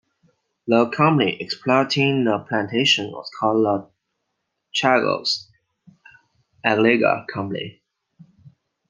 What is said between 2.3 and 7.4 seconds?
plantation was called the Chagos Agalega